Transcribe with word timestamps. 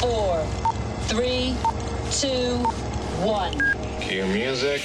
four, 0.00 0.42
three, 1.08 1.54
two, 2.10 2.56
one. 3.20 3.52
Cue 4.00 4.24
music. 4.24 4.80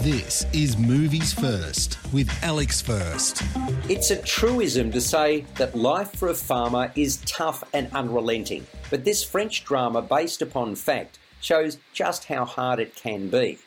This 0.00 0.46
is 0.54 0.78
Movies 0.78 1.34
First 1.34 1.98
with 2.14 2.30
Alex 2.42 2.80
First. 2.80 3.42
It's 3.90 4.10
a 4.10 4.22
truism 4.22 4.90
to 4.92 5.02
say 5.02 5.42
that 5.56 5.74
life 5.74 6.16
for 6.16 6.28
a 6.28 6.34
farmer 6.34 6.90
is 6.96 7.18
tough 7.26 7.62
and 7.74 7.92
unrelenting, 7.92 8.66
but 8.88 9.04
this 9.04 9.22
French 9.22 9.64
drama, 9.64 10.00
based 10.00 10.40
upon 10.40 10.76
fact, 10.76 11.18
shows 11.42 11.76
just 11.92 12.24
how 12.24 12.46
hard 12.46 12.80
it 12.80 12.96
can 12.96 13.28
be. 13.28 13.58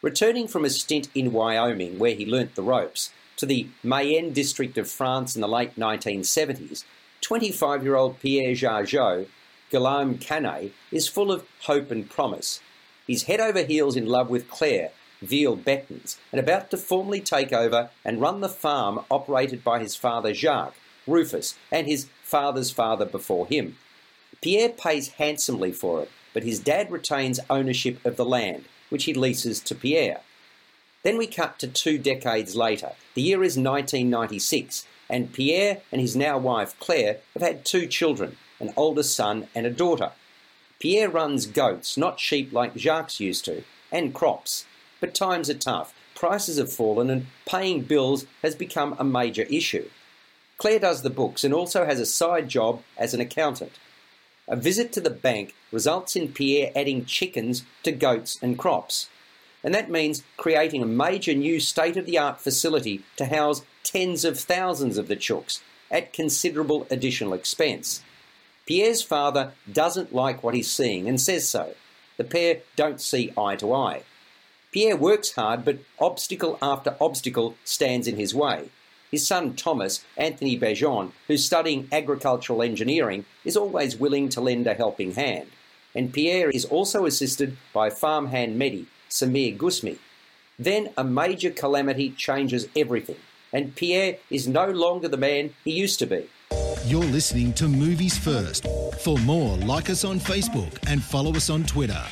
Returning 0.00 0.48
from 0.48 0.64
a 0.64 0.70
stint 0.70 1.10
in 1.14 1.32
Wyoming, 1.32 1.98
where 1.98 2.14
he 2.14 2.24
learnt 2.24 2.54
the 2.54 2.62
ropes, 2.62 3.10
to 3.36 3.44
the 3.44 3.68
Mayenne 3.82 4.32
district 4.32 4.78
of 4.78 4.88
France 4.88 5.34
in 5.34 5.42
the 5.42 5.48
late 5.48 5.76
1970s, 5.76 6.84
25 7.20 7.82
year 7.82 7.96
old 7.96 8.18
Pierre 8.20 8.54
Jarjeau, 8.54 9.26
Guillaume 9.70 10.18
Canet, 10.18 10.72
is 10.90 11.08
full 11.08 11.30
of 11.30 11.46
hope 11.62 11.90
and 11.90 12.10
promise. 12.10 12.60
He's 13.06 13.24
head 13.24 13.40
over 13.40 13.62
heels 13.62 13.96
in 13.96 14.06
love 14.06 14.28
with 14.28 14.50
Claire, 14.50 14.90
Veerle 15.24 15.62
Baetens, 15.62 16.16
and 16.32 16.40
about 16.40 16.70
to 16.70 16.76
formally 16.76 17.20
take 17.20 17.52
over 17.52 17.90
and 18.04 18.20
run 18.20 18.40
the 18.40 18.48
farm 18.48 19.00
operated 19.10 19.62
by 19.62 19.78
his 19.78 19.94
father 19.94 20.34
Jacques, 20.34 20.74
Rufus, 21.06 21.56
and 21.70 21.86
his 21.86 22.08
father's 22.22 22.70
father 22.70 23.04
before 23.04 23.46
him. 23.46 23.76
Pierre 24.42 24.70
pays 24.70 25.08
handsomely 25.08 25.72
for 25.72 26.02
it, 26.02 26.10
but 26.32 26.42
his 26.42 26.58
dad 26.58 26.90
retains 26.90 27.40
ownership 27.48 28.04
of 28.04 28.16
the 28.16 28.24
land, 28.24 28.64
which 28.88 29.04
he 29.04 29.14
leases 29.14 29.60
to 29.60 29.74
Pierre. 29.74 30.20
Then 31.02 31.16
we 31.16 31.26
cut 31.26 31.58
to 31.58 31.66
two 31.66 31.98
decades 31.98 32.54
later. 32.54 32.92
The 33.14 33.22
year 33.22 33.42
is 33.42 33.56
1996, 33.56 34.86
and 35.08 35.32
Pierre 35.32 35.78
and 35.90 36.00
his 36.00 36.14
now 36.14 36.38
wife 36.38 36.78
Claire 36.78 37.18
have 37.34 37.42
had 37.42 37.64
two 37.64 37.86
children, 37.86 38.36
an 38.60 38.72
older 38.76 39.02
son 39.02 39.48
and 39.54 39.66
a 39.66 39.70
daughter. 39.70 40.12
Pierre 40.78 41.08
runs 41.08 41.46
goats, 41.46 41.96
not 41.96 42.20
sheep 42.20 42.52
like 42.52 42.76
Jacques 42.76 43.20
used 43.20 43.44
to, 43.46 43.64
and 43.90 44.14
crops. 44.14 44.64
But 45.00 45.14
times 45.14 45.50
are 45.50 45.54
tough, 45.54 45.94
prices 46.14 46.58
have 46.58 46.72
fallen, 46.72 47.10
and 47.10 47.26
paying 47.46 47.82
bills 47.82 48.26
has 48.42 48.54
become 48.54 48.94
a 48.98 49.04
major 49.04 49.42
issue. 49.42 49.88
Claire 50.58 50.78
does 50.78 51.02
the 51.02 51.10
books 51.10 51.42
and 51.42 51.54
also 51.54 51.86
has 51.86 51.98
a 51.98 52.06
side 52.06 52.48
job 52.48 52.82
as 52.98 53.14
an 53.14 53.20
accountant. 53.20 53.72
A 54.46 54.56
visit 54.56 54.92
to 54.92 55.00
the 55.00 55.10
bank 55.10 55.54
results 55.72 56.16
in 56.16 56.32
Pierre 56.32 56.70
adding 56.76 57.06
chickens 57.06 57.64
to 57.82 57.92
goats 57.92 58.38
and 58.42 58.58
crops. 58.58 59.08
And 59.62 59.74
that 59.74 59.90
means 59.90 60.22
creating 60.36 60.82
a 60.82 60.86
major 60.86 61.34
new 61.34 61.60
state 61.60 61.96
of 61.96 62.04
the 62.04 62.18
art 62.18 62.40
facility 62.40 63.02
to 63.16 63.26
house 63.26 63.62
tens 63.84 64.24
of 64.24 64.38
thousands 64.38 64.98
of 64.98 65.08
the 65.08 65.16
chooks 65.16 65.62
at 65.90 66.12
considerable 66.12 66.86
additional 66.90 67.32
expense. 67.32 68.02
Pierre's 68.70 69.02
father 69.02 69.52
doesn't 69.72 70.14
like 70.14 70.44
what 70.44 70.54
he's 70.54 70.70
seeing 70.70 71.08
and 71.08 71.20
says 71.20 71.48
so. 71.48 71.74
The 72.18 72.22
pair 72.22 72.60
don't 72.76 73.00
see 73.00 73.32
eye 73.36 73.56
to 73.56 73.74
eye. 73.74 74.04
Pierre 74.70 74.96
works 74.96 75.32
hard, 75.32 75.64
but 75.64 75.80
obstacle 75.98 76.56
after 76.62 76.94
obstacle 77.00 77.56
stands 77.64 78.06
in 78.06 78.14
his 78.14 78.32
way. 78.32 78.68
His 79.10 79.26
son 79.26 79.56
Thomas, 79.56 80.04
Anthony 80.16 80.56
Bajon, 80.56 81.10
who's 81.26 81.44
studying 81.44 81.88
agricultural 81.90 82.62
engineering, 82.62 83.24
is 83.44 83.56
always 83.56 83.96
willing 83.96 84.28
to 84.28 84.40
lend 84.40 84.68
a 84.68 84.74
helping 84.74 85.14
hand. 85.14 85.50
And 85.92 86.12
Pierre 86.12 86.50
is 86.50 86.64
also 86.64 87.06
assisted 87.06 87.56
by 87.72 87.90
farmhand 87.90 88.56
Mehdi, 88.56 88.86
Samir 89.10 89.58
Guesmi. 89.58 89.98
Then 90.60 90.90
a 90.96 91.02
major 91.02 91.50
calamity 91.50 92.10
changes 92.10 92.68
everything, 92.76 93.18
and 93.52 93.74
Pierre 93.74 94.18
is 94.30 94.46
no 94.46 94.70
longer 94.70 95.08
the 95.08 95.16
man 95.16 95.54
he 95.64 95.72
used 95.72 95.98
to 95.98 96.06
be. 96.06 96.28
You're 96.86 97.04
listening 97.04 97.52
to 97.54 97.68
Movies 97.68 98.16
First. 98.16 98.66
For 99.00 99.18
more, 99.18 99.58
like 99.58 99.90
us 99.90 100.02
on 100.02 100.18
Facebook 100.18 100.78
and 100.86 101.02
follow 101.02 101.34
us 101.34 101.50
on 101.50 101.64
Twitter. 101.64 102.02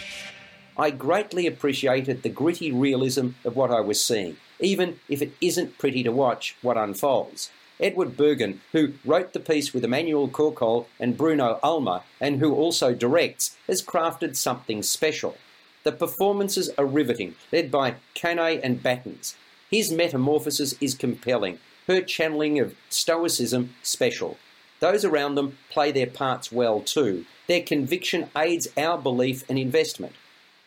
I 0.76 0.90
greatly 0.90 1.46
appreciated 1.46 2.22
the 2.22 2.28
gritty 2.28 2.70
realism 2.70 3.30
of 3.46 3.56
what 3.56 3.70
I 3.70 3.80
was 3.80 4.04
seeing, 4.04 4.36
even 4.60 5.00
if 5.08 5.22
it 5.22 5.32
isn't 5.40 5.78
pretty 5.78 6.02
to 6.02 6.12
watch 6.12 6.54
what 6.60 6.76
unfolds. 6.76 7.50
Edward 7.80 8.14
Bergeon, 8.14 8.58
who 8.72 8.92
wrote 9.06 9.32
the 9.32 9.40
piece 9.40 9.72
with 9.72 9.84
Emmanuel 9.84 10.28
Courcol 10.28 10.86
and 11.00 11.16
Bruno 11.16 11.58
Ulmer, 11.62 12.02
and 12.20 12.38
who 12.38 12.54
also 12.54 12.94
directs, 12.94 13.56
has 13.68 13.82
crafted 13.82 14.36
something 14.36 14.82
special. 14.82 15.38
The 15.82 15.92
performances 15.92 16.68
are 16.76 16.84
riveting, 16.86 17.36
led 17.50 17.70
by 17.70 17.94
Canet 18.12 18.60
and 18.62 18.82
Baetens. 18.82 19.34
His 19.70 19.90
metamorphosis 19.90 20.74
is 20.78 20.94
compelling, 20.94 21.58
her 21.86 22.02
channeling 22.02 22.60
of 22.60 22.74
stoicism 22.90 23.74
special. 23.82 24.36
Those 24.80 25.04
around 25.04 25.34
them 25.34 25.58
play 25.70 25.90
their 25.92 26.06
parts 26.06 26.52
well 26.52 26.80
too. 26.80 27.24
Their 27.46 27.62
conviction 27.62 28.30
aids 28.36 28.68
our 28.76 28.98
belief 28.98 29.44
and 29.48 29.58
investment. 29.58 30.14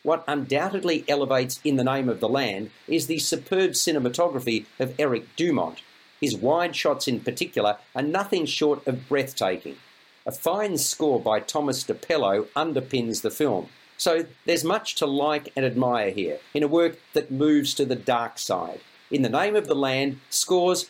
What 0.03 0.23
undoubtedly 0.27 1.05
elevates 1.07 1.59
In 1.63 1.75
the 1.75 1.83
Name 1.83 2.09
of 2.09 2.19
the 2.19 2.29
Land 2.29 2.71
is 2.87 3.07
the 3.07 3.19
superb 3.19 3.71
cinematography 3.71 4.65
of 4.79 4.95
Eric 4.99 5.35
Dumont. 5.35 5.83
His 6.19 6.35
wide 6.35 6.75
shots 6.75 7.07
in 7.07 7.19
particular 7.19 7.77
are 7.95 8.01
nothing 8.01 8.45
short 8.45 8.85
of 8.87 9.07
breathtaking. 9.07 9.77
A 10.25 10.31
fine 10.31 10.77
score 10.77 11.19
by 11.19 11.39
Thomas 11.39 11.83
Dappelo 11.83 12.47
underpins 12.55 13.21
the 13.21 13.31
film. 13.31 13.69
So 13.97 14.25
there's 14.45 14.63
much 14.63 14.95
to 14.95 15.05
like 15.05 15.51
and 15.55 15.65
admire 15.65 16.09
here 16.09 16.39
in 16.53 16.63
a 16.63 16.67
work 16.67 16.97
that 17.13 17.31
moves 17.31 17.73
to 17.75 17.85
the 17.85 17.95
dark 17.95 18.39
side. 18.39 18.81
In 19.11 19.21
the 19.21 19.29
Name 19.29 19.55
of 19.55 19.67
the 19.67 19.75
Land 19.75 20.19
scores 20.29 20.89